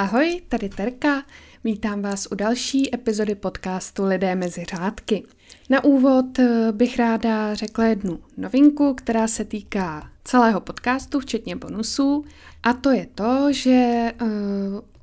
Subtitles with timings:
[0.00, 1.22] Ahoj, tady Terka.
[1.64, 5.24] Vítám vás u další epizody podcastu Lidé mezi řádky.
[5.70, 12.24] Na úvod eh, bych ráda řekla jednu novinku, která se týká celého podcastu, včetně bonusů.
[12.62, 14.28] A to je to, že uh,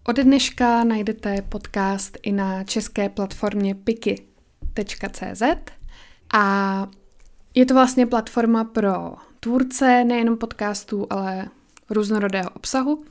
[0.03, 5.43] ode dneška najdete podcast i na české platformě piki.cz
[6.33, 6.87] a
[7.55, 11.47] je to vlastně platforma pro tvůrce nejenom podcastů, ale
[11.89, 13.03] různorodého obsahu.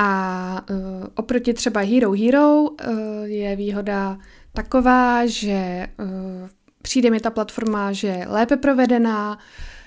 [0.00, 0.76] A uh,
[1.14, 2.76] oproti třeba Hero Hero uh,
[3.24, 4.18] je výhoda
[4.52, 6.48] taková, že uh,
[6.82, 9.38] přijde mi ta platforma, že je lépe provedená,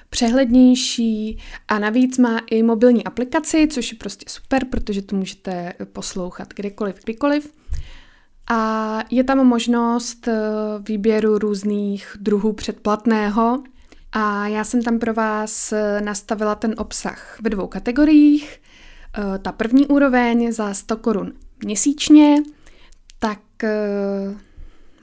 [0.09, 6.53] přehlednější a navíc má i mobilní aplikaci, což je prostě super, protože to můžete poslouchat
[6.53, 7.53] kdekoliv, kdykoliv.
[8.50, 10.28] A je tam možnost
[10.88, 13.64] výběru různých druhů předplatného.
[14.12, 18.62] A já jsem tam pro vás nastavila ten obsah ve dvou kategoriích.
[19.17, 22.35] Eh, ta první úroveň za 100 korun měsíčně,
[23.19, 24.38] tak eh,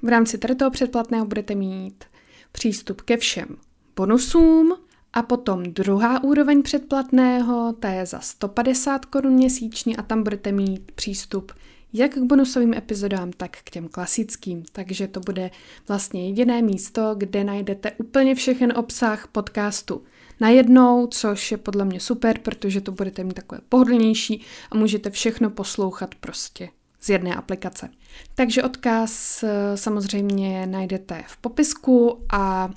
[0.02, 2.04] v rámci toho předplatného budete mít
[2.52, 3.56] přístup ke všem
[3.96, 4.74] bonusům
[5.12, 10.92] a potom druhá úroveň předplatného, ta je za 150 korun měsíčně a tam budete mít
[10.92, 11.52] přístup
[11.92, 14.64] jak k bonusovým epizodám, tak k těm klasickým.
[14.72, 15.50] Takže to bude
[15.88, 20.02] vlastně jediné místo, kde najdete úplně všechen obsah podcastu
[20.42, 25.50] najednou, což je podle mě super, protože to budete mít takové pohodlnější a můžete všechno
[25.50, 26.68] poslouchat prostě
[27.00, 27.88] z jedné aplikace.
[28.34, 32.70] Takže odkaz eh, samozřejmě najdete v popisku a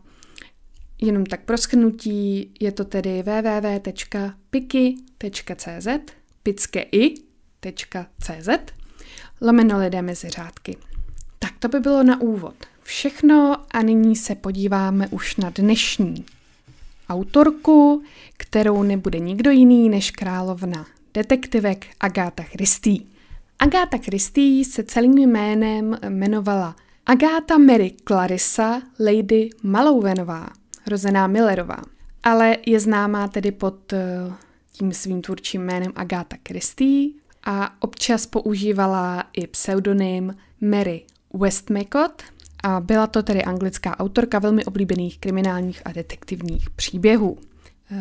[1.02, 4.28] jenom tak pro schnutí je to tedy www.piki.cz
[6.44, 8.50] pickei.cz
[9.42, 10.78] lomeno lidé mezi řádky.
[11.40, 12.56] Tak to by bylo na úvod.
[12.84, 16.26] Všechno a nyní se podíváme už na dnešní
[17.10, 18.04] autorku,
[18.38, 23.00] kterou nebude nikdo jiný než královna detektivek Agáta Christie.
[23.60, 30.50] Agáta Christie se celým jménem jmenovala Agáta Mary Clarissa Lady Malouvenová,
[30.88, 31.78] rozená Millerová,
[32.24, 34.34] ale je známá tedy pod eh,
[34.72, 37.10] tím svým tvůrčím jménem Agáta Christie
[37.44, 42.24] a občas používala i pseudonym Mary Westmacott,
[42.66, 47.38] a byla to tedy anglická autorka velmi oblíbených kriminálních a detektivních příběhů.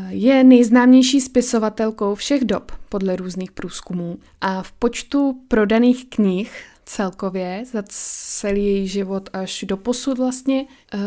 [0.09, 7.83] Je nejznámější spisovatelkou všech dob podle různých průzkumů a v počtu prodaných knih celkově za
[7.89, 10.63] celý její život až do posud vlastně
[10.95, 11.01] uh,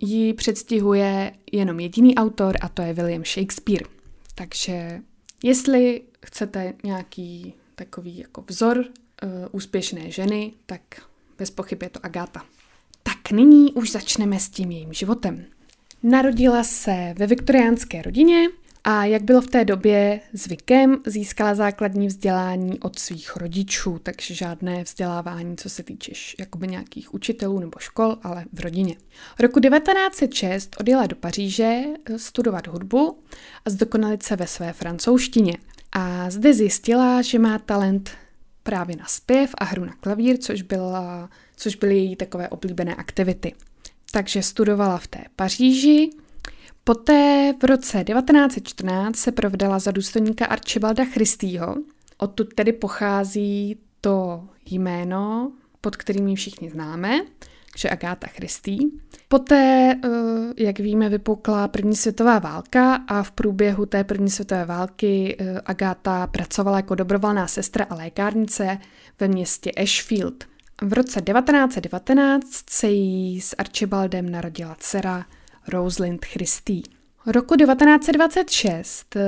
[0.00, 3.86] ji předstihuje jenom jediný autor a to je William Shakespeare.
[4.34, 5.00] Takže
[5.44, 8.84] jestli chcete nějaký takový jako vzor uh,
[9.52, 10.80] úspěšné ženy, tak
[11.38, 12.42] bez pochyb je to Agáta.
[13.22, 15.44] Tak nyní už začneme s tím jejím životem.
[16.02, 18.48] Narodila se ve viktoriánské rodině
[18.84, 24.84] a jak bylo v té době zvykem, získala základní vzdělání od svých rodičů, takže žádné
[24.84, 28.96] vzdělávání, co se týče jakoby nějakých učitelů nebo škol, ale v rodině.
[29.40, 33.18] Roku 1906 odjela do Paříže eh, studovat hudbu
[33.64, 35.56] a zdokonalit se ve své francouzštině.
[35.92, 38.10] A zde zjistila, že má talent
[38.62, 43.54] právě na zpěv a hru na klavír, což, byla, což byly její takové oblíbené aktivity.
[44.12, 46.10] Takže studovala v té Paříži,
[46.84, 51.76] Poté v roce 1914 se provdala za důstojníka Archibalda Christýho.
[52.18, 57.20] Odtud tedy pochází to jméno, pod kterým ji všichni známe,
[57.76, 58.78] že Agáta Christý.
[59.28, 60.08] Poté, eh,
[60.56, 66.26] jak víme, vypukla první světová válka a v průběhu té první světové války eh, Agáta
[66.26, 68.78] pracovala jako dobrovolná sestra a lékárnice
[69.20, 70.44] ve městě Ashfield.
[70.82, 75.24] V roce 1919 se jí s Archibaldem narodila dcera
[75.68, 76.82] Rosalind Christie.
[77.26, 79.20] Roku 1926 eh,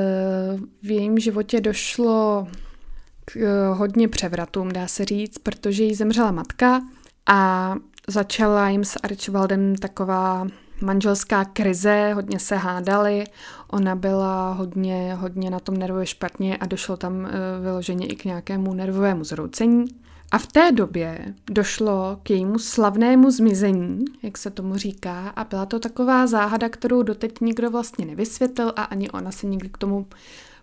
[0.83, 2.49] v jejím životě došlo
[3.25, 3.37] k
[3.73, 6.83] hodně převratům, dá se říct, protože jí zemřela matka
[7.27, 7.75] a
[8.09, 10.47] začala jim s Archibaldem taková
[10.83, 13.25] manželská krize, hodně se hádali,
[13.71, 17.31] ona byla hodně, hodně na tom nervově špatně a došlo tam e,
[17.63, 19.85] vyloženě i k nějakému nervovému zroucení.
[20.31, 25.67] A v té době došlo k jejímu slavnému zmizení, jak se tomu říká, a byla
[25.67, 30.07] to taková záhada, kterou doteď nikdo vlastně nevysvětlil a ani ona se nikdy k tomu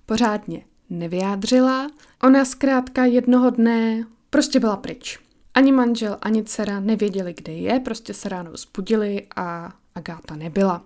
[0.06, 1.88] pořádně nevyjádřila.
[2.24, 5.20] Ona zkrátka jednoho dne prostě byla pryč.
[5.54, 10.86] Ani manžel, ani dcera nevěděli, kde je, prostě se ráno vzbudili a Agáta nebyla.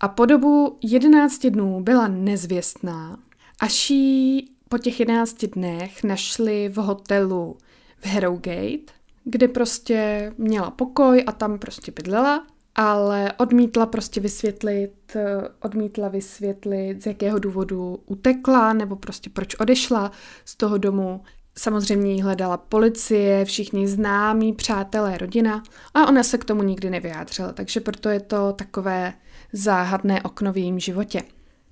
[0.00, 3.18] A po dobu 11 dnů byla nezvěstná,
[3.60, 7.58] až ji po těch 11 dnech našli v hotelu
[7.98, 8.92] v Harrogate,
[9.24, 15.16] kde prostě měla pokoj a tam prostě bydlela, ale odmítla prostě vysvětlit,
[15.62, 20.12] odmítla vysvětlit, z jakého důvodu utekla, nebo prostě proč odešla
[20.44, 21.22] z toho domu
[21.60, 25.62] Samozřejmě jí hledala policie, všichni známí, přátelé, rodina
[25.94, 29.12] a ona se k tomu nikdy nevyjádřila, takže proto je to takové
[29.52, 31.22] záhadné okno v jejím životě.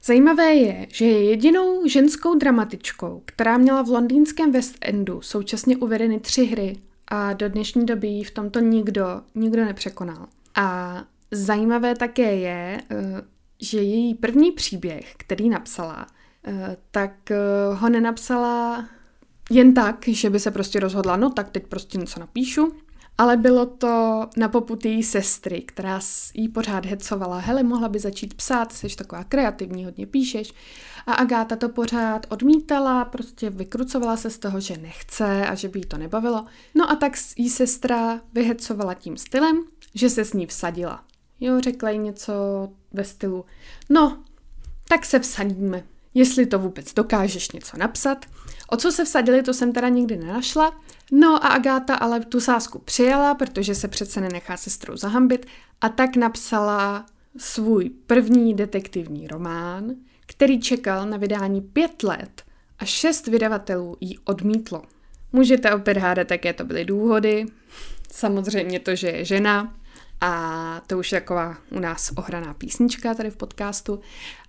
[0.04, 6.20] Zajímavé je, že je jedinou ženskou dramatičkou, která měla v londýnském West Endu současně uvedeny
[6.20, 6.76] tři hry
[7.08, 10.26] a do dnešní doby ji v tomto nikdo, nikdo nepřekonal.
[10.54, 10.98] A
[11.30, 13.22] zajímavé také je, eh,
[13.60, 16.06] že její první příběh, který napsala,
[16.44, 17.36] eh, tak eh,
[17.74, 18.84] ho nenapsala
[19.50, 22.72] jen tak, že by se prostě rozhodla, no tak teď prostě něco napíšu,
[23.18, 26.00] ale bylo to na poput její sestry, která
[26.34, 30.52] jí pořád hecovala, hele, mohla by začít psát, jsi taková kreativní, hodně píšeš.
[31.06, 35.78] A Agáta to pořád odmítala, prostě vykrucovala se z toho, že nechce a že by
[35.78, 36.44] jí to nebavilo.
[36.74, 41.04] No a tak jí sestra vyhecovala tím stylem, že se s ní vsadila.
[41.40, 42.32] Jo, řekla jí něco
[42.92, 43.44] ve stylu,
[43.88, 44.22] no,
[44.88, 45.84] tak se vsadíme,
[46.14, 48.26] jestli to vůbec dokážeš něco napsat.
[48.70, 50.80] O co se vsadili, to jsem teda nikdy nenašla.
[51.12, 55.46] No a Agáta ale tu sásku přijala, protože se přece nenechá sestrou zahambit
[55.80, 57.06] a tak napsala
[57.36, 59.94] svůj první detektivní román,
[60.26, 62.42] který čekal na vydání pět let
[62.78, 64.82] a šest vydavatelů ji odmítlo.
[65.32, 67.46] Můžete opět hádat, jaké to byly důvody.
[68.12, 69.74] Samozřejmě to, že je žena,
[70.20, 74.00] a to už je taková u nás ohraná písnička tady v podcastu.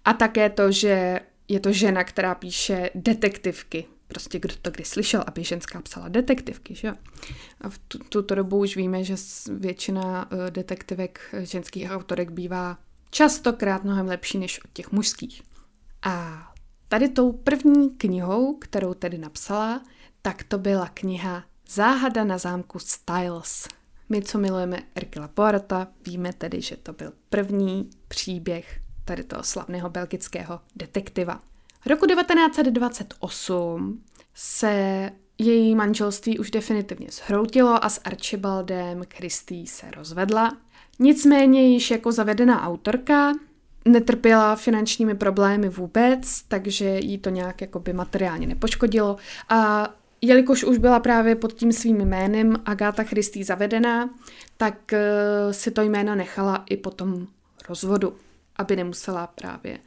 [0.05, 3.85] A také to, že je to žena, která píše detektivky.
[4.09, 6.93] Prostě kdo to kdy slyšel, aby ženská psala detektivky, že?
[7.61, 9.15] A v tu, tuto dobu už víme, že
[9.51, 12.77] většina uh, detektivek eh, ženských autorek bývá
[13.09, 15.41] častokrát mnohem lepší než od těch mužských.
[16.01, 16.45] A
[16.87, 19.83] tady tou první knihou, kterou tedy napsala,
[20.21, 23.67] tak to byla kniha Záhada na zámku Styles.
[24.09, 29.89] My, co milujeme Erkila Poirota, víme tedy, že to byl první příběh tady toho slavného
[29.89, 31.41] belgického detektiva.
[31.85, 34.01] Roku 1928
[34.33, 40.57] se její manželství už definitivně zhroutilo a s Archibaldem Christie se rozvedla.
[40.99, 43.33] Nicméně již jako zavedená autorka
[43.85, 49.17] netrpěla finančními problémy vůbec, takže jí to nějak jakoby materiálně nepoškodilo
[49.49, 49.89] a
[50.21, 54.09] jelikož už byla právě pod tím svým jménem Agáta Christie zavedená,
[54.57, 57.27] tak uh, si to jméno nechala i po tom
[57.69, 58.15] rozvodu,
[58.55, 59.79] aby nemusela právě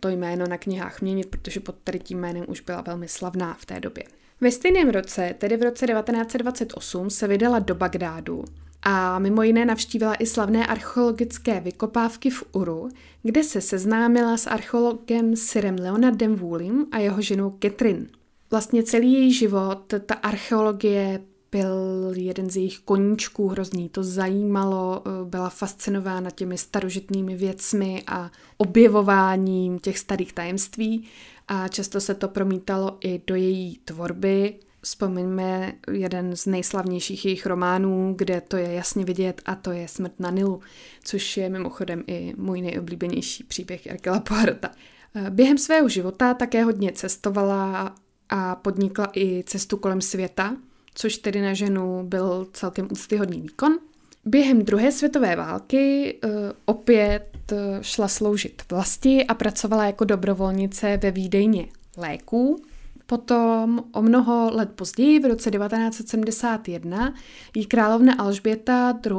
[0.00, 3.66] to jméno na knihách měnit, protože pod tady tím jménem už byla velmi slavná v
[3.66, 4.04] té době.
[4.40, 8.44] Ve stejném roce, tedy v roce 1928, se vydala do Bagdádu
[8.82, 12.88] a mimo jiné navštívila i slavné archeologické vykopávky v Uru,
[13.22, 18.06] kde se seznámila s archeologem Sirem Leonardem Woolim a jeho ženou Catherine.
[18.50, 21.20] Vlastně celý její život, ta archeologie
[21.56, 28.30] byl jeden z jejich koníčků, hrozný to zajímalo, eh, byla fascinována těmi starožitnými věcmi a
[28.56, 31.04] objevováním těch starých tajemství
[31.48, 34.54] a často se to promítalo i do její tvorby.
[34.82, 40.20] Vzpomeňme jeden z nejslavnějších jejich románů, kde to je jasně vidět a to je Smrt
[40.20, 40.60] na Nilu,
[41.04, 44.70] což je mimochodem i můj nejoblíbenější příběh Erkela Poirota.
[45.14, 47.94] Eh, během svého života také hodně cestovala
[48.28, 50.56] a podnikla i cestu kolem světa,
[50.96, 53.78] což tedy na ženu byl celkem úctyhodný výkon.
[54.24, 56.30] Během druhé světové války uh,
[56.64, 62.62] opět uh, šla sloužit vlasti a pracovala jako dobrovolnice ve výdejně léků.
[63.06, 67.14] Potom o mnoho let později, v roce 1971,
[67.54, 69.16] jí královna Alžběta II.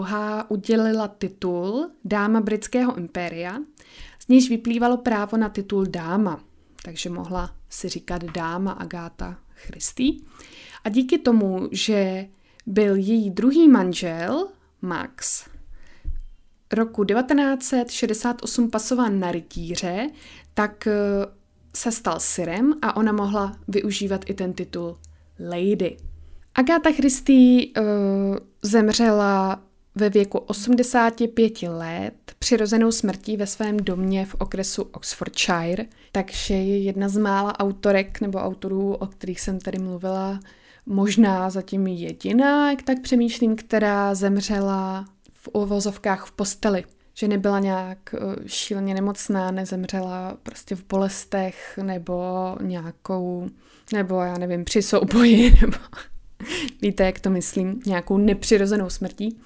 [0.47, 3.59] udělila titul Dáma britského impéria,
[4.19, 6.39] z níž vyplývalo právo na titul dáma
[6.87, 10.17] takže mohla si říkat dáma Agáta Christy.
[10.83, 12.27] A díky tomu, že
[12.65, 14.47] byl její druhý manžel,
[14.81, 15.45] Max,
[16.73, 20.09] roku 1968 pasován na rytíře,
[20.53, 20.93] tak eh,
[21.75, 24.97] se stal syrem a ona mohla využívat i ten titul
[25.39, 25.97] Lady.
[26.55, 27.83] Agáta Christy uh,
[28.61, 29.61] zemřela
[29.95, 37.09] ve věku 85 let přirozenou smrtí ve svém domě v okresu Oxfordshire, takže je jedna
[37.09, 40.39] z mála autorek nebo autorů, o kterých jsem tady mluvila,
[40.87, 46.83] možná zatím jediná, jak tak přemýšlím, která zemřela v uvozovkách v posteli.
[47.13, 52.21] Že nebyla nějak eh, šíleně nemocná, nezemřela prostě v bolestech nebo
[52.61, 53.47] nějakou,
[53.93, 55.77] nebo já nevím, při souboji, nebo
[56.81, 59.39] víte, jak to myslím, nějakou nepřirozenou smrtí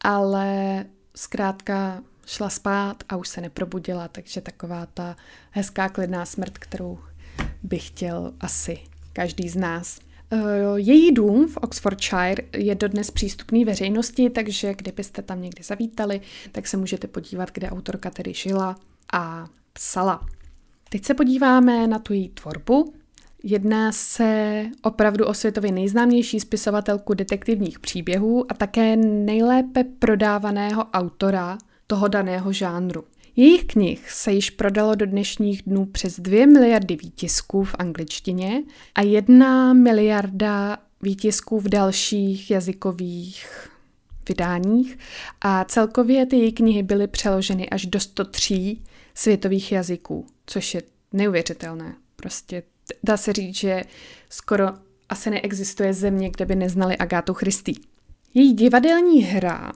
[0.00, 0.84] ale
[1.16, 5.16] zkrátka šla spát a už se neprobudila, takže taková ta
[5.50, 6.98] hezká klidná smrt, kterou
[7.62, 8.78] by chtěl asi
[9.12, 9.98] každý z nás.
[10.30, 10.38] Eh,
[10.76, 16.20] její dům v Oxfordshire je dodnes přístupný veřejnosti, takže kdybyste tam někdy zavítali,
[16.52, 18.76] tak se můžete podívat, kde autorka tedy žila
[19.12, 20.26] a psala.
[20.88, 22.92] Teď se podíváme na tu její tvorbu.
[23.42, 32.08] Jedná se opravdu o světově nejznámější spisovatelku detektivních příběhů a také nejlépe prodávaného autora toho
[32.08, 33.04] daného žánru.
[33.36, 38.62] Jejich knih se již prodalo do dnešních dnů přes 2 miliardy výtisků v angličtině
[38.94, 43.68] a 1 miliarda výtisků v dalších jazykových
[44.28, 44.98] vydáních
[45.40, 48.76] a celkově ty její knihy byly přeloženy až do 103
[49.14, 51.94] světových jazyků, což je neuvěřitelné.
[52.16, 52.62] Prostě
[53.02, 53.84] dá se říct, že
[54.30, 54.68] skoro
[55.08, 57.72] asi neexistuje země, kde by neznali Agátu Christy.
[58.34, 59.72] Její divadelní hra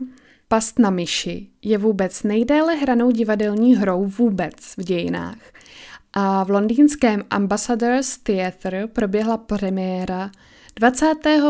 [0.53, 5.39] Past na myši je vůbec nejdéle hranou divadelní hrou vůbec v dějinách.
[6.13, 10.31] A v londýnském Ambassadors Theatre proběhla premiéra
[10.77, 11.43] 25.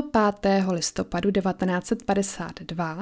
[0.72, 2.98] listopadu 1952.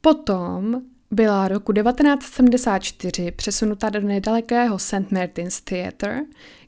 [0.00, 5.10] Potom byla roku 1974 přesunuta do nedalekého St.
[5.10, 6.20] Martin's Theatre,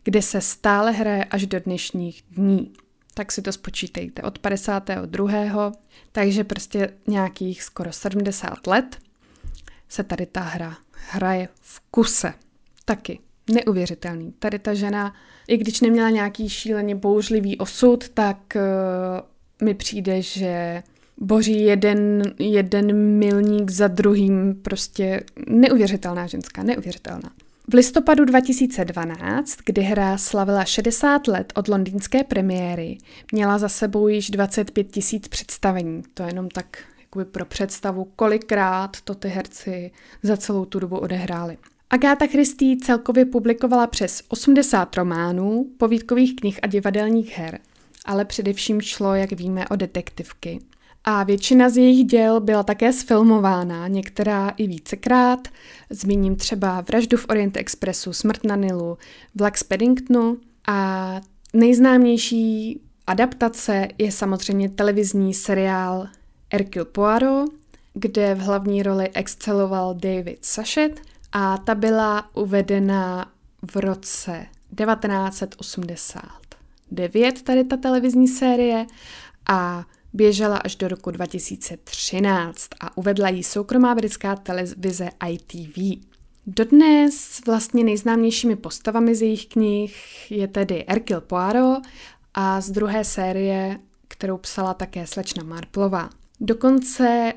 [0.04, 2.72] kde se stále hraje až do dnešních dní.
[3.18, 5.72] Tak si to spočítejte od 52.
[6.12, 8.98] Takže prostě nějakých skoro 70 let
[9.88, 10.76] se tady ta hra
[11.10, 12.34] hraje v kuse.
[12.84, 13.18] Taky
[13.50, 14.32] neuvěřitelný.
[14.38, 15.14] Tady ta žena,
[15.48, 20.82] i když neměla nějaký šíleně bouřlivý osud, tak uh, mi přijde, že
[21.18, 27.30] boří jeden, jeden milník za druhým, prostě neuvěřitelná ženská, neuvěřitelná.
[27.68, 32.98] V listopadu 2012, kdy hra slavila 60 let od londýnské premiéry,
[33.32, 36.02] měla za sebou již 25 tisíc představení.
[36.14, 39.90] To je jenom tak jakoby pro představu, kolikrát to ty herci
[40.22, 41.58] za celou tu dobu odehráli.
[41.90, 47.58] Agáta Christie celkově publikovala přes 80 románů, povídkových knih a divadelních her,
[48.04, 50.58] ale především šlo, jak víme, o detektivky.
[51.08, 55.48] A většina z jejich děl byla také sfilmována, některá i vícekrát.
[55.90, 58.98] Zmíním třeba Vraždu v Orient Expressu, Smrt na Nilu,
[59.34, 61.20] Vlak z Paddingtonu a
[61.54, 66.08] nejznámější adaptace je samozřejmě televizní seriál
[66.52, 67.50] Hercule Poirot,
[67.94, 71.00] kde v hlavní roli exceloval David Sachet
[71.32, 73.30] a ta byla uvedena
[73.72, 74.46] v roce
[74.76, 78.86] 1989, tady ta televizní série,
[79.48, 79.84] a
[80.16, 86.02] Běžela až do roku 2013 a uvedla ji soukromá britská televize ITV.
[86.46, 89.96] Dodnes vlastně nejznámějšími postavami z jejich knih
[90.30, 91.82] je tedy Hercule Poirot
[92.34, 96.10] a z druhé série, kterou psala také slečna Marplová.
[96.40, 97.32] Dokonce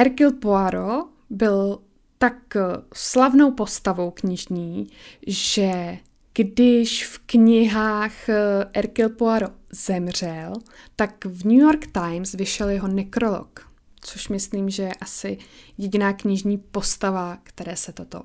[0.00, 1.78] Hercule Poirot byl
[2.18, 2.56] tak
[2.94, 4.86] slavnou postavou knižní,
[5.26, 5.98] že
[6.44, 8.34] když v knihách eh,
[8.76, 10.52] Hercule Poirot zemřel,
[10.96, 15.38] tak v New York Times vyšel jeho nekrolog, což myslím, že je asi
[15.78, 18.22] jediná knižní postava, které se toto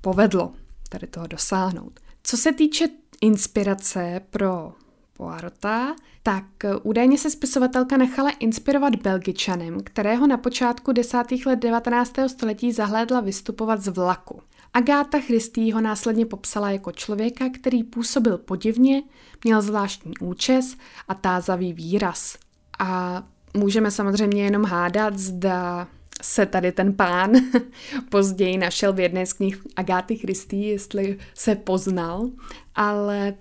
[0.00, 0.52] povedlo,
[0.88, 2.00] tady toho dosáhnout.
[2.22, 2.88] Co se týče
[3.20, 4.72] inspirace pro
[5.16, 6.44] Poirota, tak
[6.82, 12.12] údajně se spisovatelka nechala inspirovat Belgičanem, kterého na počátku desátých let 19.
[12.26, 14.40] století zahlédla vystupovat z vlaku.
[14.76, 19.02] Agáta Christie ho následně popsala jako člověka, který působil podivně,
[19.44, 20.76] měl zvláštní účes
[21.08, 22.38] a tázavý výraz.
[22.78, 23.22] A
[23.56, 25.88] můžeme samozřejmě jenom hádat, zda
[26.22, 27.30] se tady ten pán
[28.08, 32.30] později našel v jedné z knih Agáty Christie, jestli se poznal,
[32.74, 33.34] ale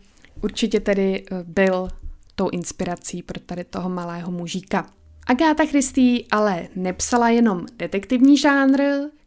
[0.43, 1.87] určitě tedy eh, byl
[2.35, 4.89] tou inspirací pro tady toho malého mužíka.
[5.27, 8.81] Agáta Christie ale nepsala jenom detektivní žánr,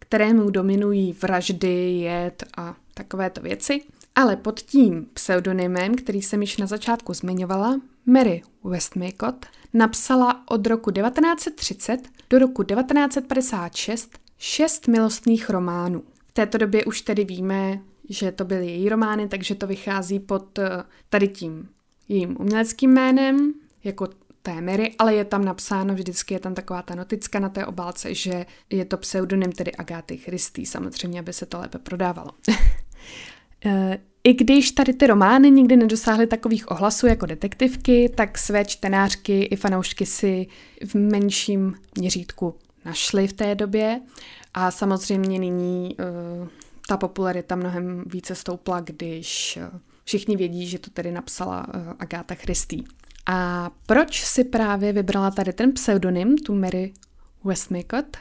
[0.08, 3.80] kterému dominují vraždy, jed a takovéto věci,
[4.14, 10.90] ale pod tím pseudonymem, který jsem již na začátku zmiňovala, Mary Westmacott, napsala od roku
[10.90, 16.02] 1930 do roku 1956 šest milostných románů.
[16.26, 20.58] V této době už tedy víme, že to byly její romány, takže to vychází pod
[20.58, 21.68] eh, tady tím
[22.08, 23.52] jejím uměleckým jménem,
[23.84, 24.08] jako
[24.42, 28.14] té Mary, ale je tam napsáno, vždycky je tam taková ta noticka na té obálce,
[28.14, 32.30] že je to pseudonym tedy Agáty Christy, samozřejmě, aby se to lépe prodávalo.
[33.64, 39.42] Eh, I když tady ty romány nikdy nedosáhly takových ohlasů jako detektivky, tak své čtenářky
[39.42, 40.46] i fanoušky si
[40.86, 42.54] v menším měřítku
[42.84, 44.00] našli v té době
[44.54, 45.96] a samozřejmě nyní
[46.40, 46.48] uh,
[46.88, 52.34] ta popularita mnohem více stoupla, když uh, všichni vědí, že to tedy napsala uh, Agáta
[52.34, 52.82] Christie.
[53.30, 56.92] A proč si právě vybrala tady ten pseudonym, tu Mary
[57.44, 58.16] Westmacott?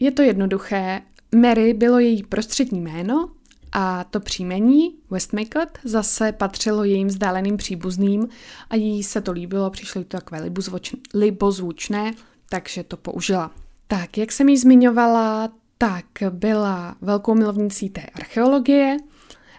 [0.00, 1.02] Je to jednoduché.
[1.34, 3.30] Mary bylo její prostřední jméno
[3.72, 8.28] a to příjmení Westmacott zase patřilo jejím vzdáleným příbuzným
[8.70, 10.50] a jí se to líbilo, přišlo to takové
[11.14, 12.12] libozvučné,
[12.48, 13.50] takže to použila.
[13.86, 18.96] Tak, jak jsem ji zmiňovala, tak byla velkou milovnicí té archeologie,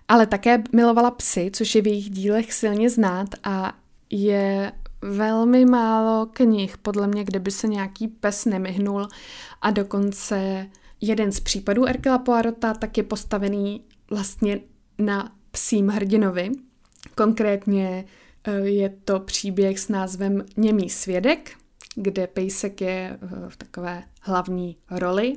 [0.07, 3.73] ale také milovala psy, což je v jejich dílech silně znát a
[4.09, 4.71] je
[5.03, 9.07] velmi málo knih, podle mě, kde by se nějaký pes nemyhnul
[9.61, 10.67] a dokonce
[11.01, 14.59] jeden z případů Erkela Poirota tak je postavený vlastně
[14.99, 16.51] na psím hrdinovi.
[17.15, 18.05] Konkrétně
[18.43, 21.51] eh, je to příběh s názvem Němý svědek,
[21.95, 25.35] kde pejsek je eh, v takové hlavní roli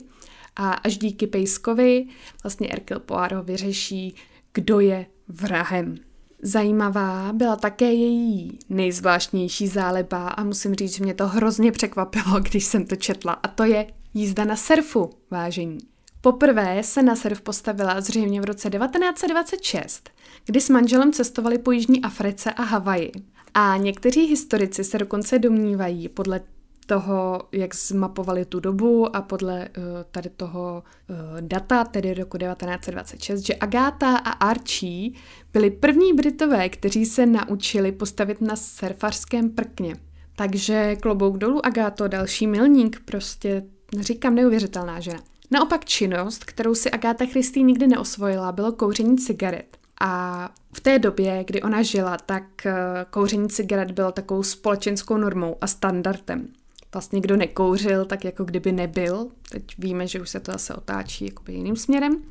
[0.56, 2.06] a až díky pejskovi
[2.42, 4.14] vlastně Erkel Poirot vyřeší,
[4.52, 5.96] kdo je vrahem.
[6.42, 12.64] Zajímavá byla také její nejzvláštnější záleba a musím říct, že mě to hrozně překvapilo, když
[12.64, 15.78] jsem to četla a to je jízda na surfu, vážení.
[16.20, 20.10] Poprvé se na surf postavila zřejmě v roce 1926,
[20.46, 23.12] kdy s manželem cestovali po Jižní Africe a Havaji.
[23.54, 26.40] A někteří historici se dokonce domnívají, podle
[26.86, 33.46] toho, jak zmapovali tu dobu a podle uh, tady toho uh, data, tedy roku 1926,
[33.46, 35.10] že Agáta a Archie
[35.52, 39.96] byli první Britové, kteří se naučili postavit na surfařském prkně.
[40.36, 43.62] Takže klobouk dolů Agáto, další milník, prostě
[44.00, 45.18] říkám neuvěřitelná žena.
[45.50, 49.78] Naopak činnost, kterou si Agáta Christy nikdy neosvojila, bylo kouření cigaret.
[50.00, 52.74] A v té době, kdy ona žila, tak eh,
[53.10, 56.48] kouření cigaret bylo takovou společenskou normou a standardem
[56.92, 59.28] vlastně kdo nekouřil, tak jako kdyby nebyl.
[59.50, 62.22] Teď víme, že už se to zase otáčí jakoby jiným směrem,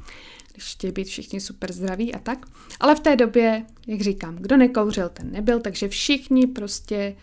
[0.52, 2.46] když chtějí být všichni super zdraví a tak.
[2.80, 7.16] Ale v té době, jak říkám, kdo nekouřil, ten nebyl, takže všichni prostě,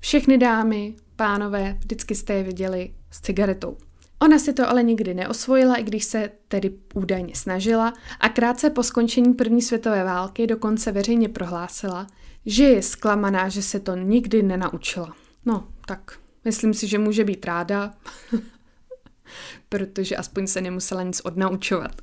[0.00, 3.76] všechny dámy, pánové, vždycky jste je viděli s cigaretou.
[4.22, 8.82] Ona si to ale nikdy neosvojila, i když se tedy údajně snažila a krátce po
[8.82, 12.06] skončení první světové války dokonce veřejně prohlásila,
[12.46, 15.16] že je zklamaná, že se to nikdy nenaučila.
[15.44, 17.94] No, tak Myslím si, že může být ráda,
[19.68, 22.02] protože aspoň se nemusela nic odnaučovat.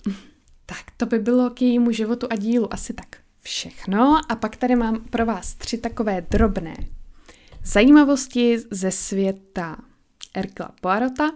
[0.65, 3.07] tak to by bylo k jejímu životu a dílu asi tak
[3.39, 4.21] všechno.
[4.29, 6.75] A pak tady mám pro vás tři takové drobné
[7.63, 9.77] zajímavosti ze světa
[10.33, 11.31] Erkla Poirota.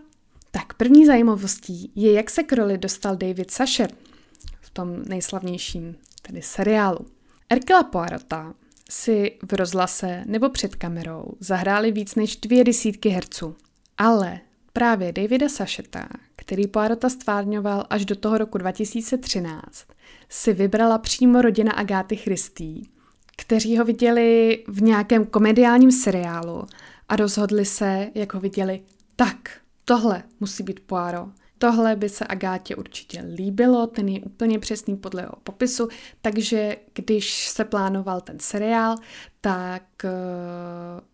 [0.52, 3.92] Tak první zajímavostí je, jak se k roli dostal David Sacher
[4.62, 7.06] v tom nejslavnějším tedy seriálu.
[7.50, 8.54] Erkela Poirota
[8.90, 13.56] si v rozhlase nebo před kamerou zahráli víc než dvě desítky herců.
[13.98, 14.40] Ale
[14.74, 19.86] právě Davida Sašeta, který Poirota stvárňoval až do toho roku 2013,
[20.30, 22.84] si vybrala přímo rodina Agáty Christý,
[23.38, 26.66] kteří ho viděli v nějakém komediálním seriálu
[27.10, 28.82] a rozhodli se, jak ho viděli,
[29.16, 29.50] tak,
[29.86, 31.30] tohle musí být Poirot.
[31.66, 35.88] Tohle by se Agátě určitě líbilo, ten je úplně přesný podle jeho popisu,
[36.22, 38.96] takže když se plánoval ten seriál,
[39.42, 40.10] tak uh,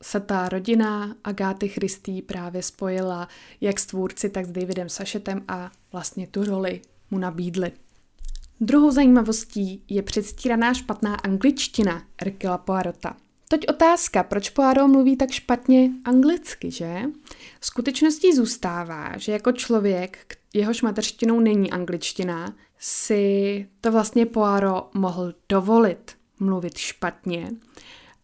[0.02, 3.28] se ta rodina Agáty Christý právě spojila
[3.62, 7.72] jak s tvůrci, tak s Davidem Sašetem a vlastně tu roli mu nabídli.
[8.62, 13.16] Druhou zajímavostí je předstíraná špatná angličtina Erkila Poirota.
[13.52, 17.02] Toť otázka, proč Poirot mluví tak špatně anglicky, že?
[17.62, 26.12] Skutečností zůstává, že jako člověk, jehož mateřštinou není angličtina, si to vlastně Poirot mohl dovolit
[26.40, 27.52] mluvit špatně.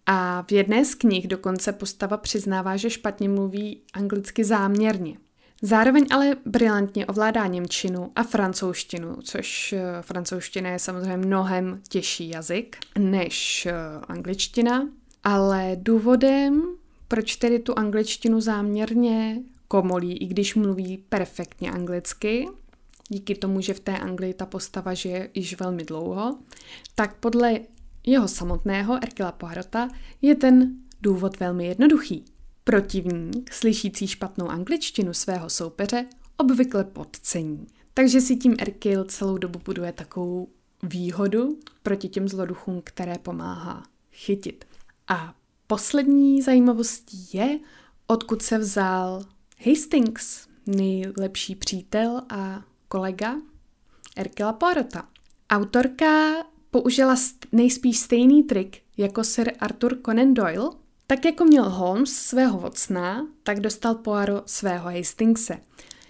[0.06, 5.18] A v jedné z knih dokonce postava přiznává, že špatně mluví anglicky záměrně.
[5.62, 12.78] Zároveň ale brilantně ovládá němčinu a francouzštinu, což eh, francouzština je samozřejmě mnohem těžší jazyk
[12.98, 13.74] než eh,
[14.08, 14.88] angličtina.
[15.24, 16.64] Ale důvodem,
[17.08, 22.48] proč tedy tu angličtinu záměrně komolí, i když mluví perfektně anglicky,
[23.10, 26.38] díky tomu, že v té Anglii ta postava žije již velmi dlouho,
[26.96, 27.60] tak podle
[28.06, 29.90] jeho samotného Erkila Poirota
[30.22, 32.26] je ten důvod velmi jednoduchý.
[32.64, 36.06] Protivník, slyšící špatnou angličtinu svého soupeře,
[36.38, 37.68] obvykle podcení.
[37.94, 40.48] Takže si tím Erkil celou dobu buduje takovou
[40.84, 44.66] výhodu proti těm zloduchům, které pomáhá chytit.
[45.08, 45.34] A
[45.68, 47.60] poslední zajímavostí je,
[48.08, 49.26] odkud se vzal
[49.66, 53.36] Hastings, nejlepší přítel a kolega
[54.16, 55.08] Erkela Poirota.
[55.50, 56.34] Autorka
[56.72, 57.16] použila
[57.52, 60.70] nejspíš stejný trik jako Sir Arthur Conan Doyle,
[61.08, 65.60] tak jako měl Holmes svého Watsona, tak dostal Poirot svého Hastingse.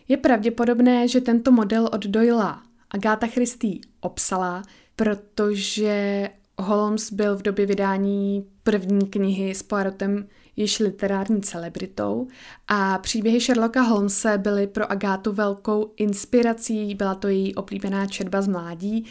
[0.07, 4.63] Je pravděpodobné, že tento model od Doyla Agáta Christie obsala,
[4.95, 6.29] protože
[6.60, 12.28] Holmes byl v době vydání první knihy s Poirotem již literární celebritou
[12.67, 18.48] a příběhy Sherlocka Holmese byly pro Agátu velkou inspirací, byla to její oblíbená četba z
[18.48, 19.06] mládí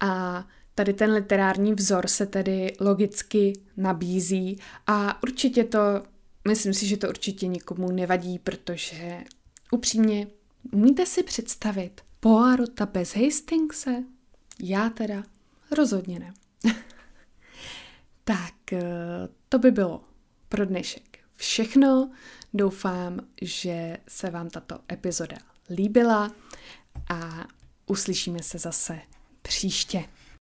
[0.00, 5.78] a tady ten literární vzor se tedy logicky nabízí a určitě to,
[6.48, 9.24] myslím si, že to určitě nikomu nevadí, protože
[9.70, 10.26] upřímně
[10.72, 14.04] umíte si představit Poirota bez Hastingse?
[14.62, 15.22] Já teda
[15.76, 16.34] rozhodně ne.
[18.24, 18.82] tak, eh,
[19.48, 20.04] to by bylo
[20.48, 22.10] pro dnešek všechno.
[22.54, 25.36] Doufám, že se vám tato epizoda
[25.70, 26.32] líbila
[27.08, 27.46] a
[27.86, 29.00] uslyšíme se zase
[29.42, 30.04] příště.